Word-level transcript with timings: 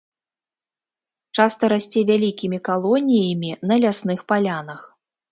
Часта 1.41 1.63
расце 1.73 1.99
вялікімі 2.11 2.59
калоніямі 2.69 3.51
на 3.73 3.77
лясных 3.83 4.19
палянах. 4.33 4.81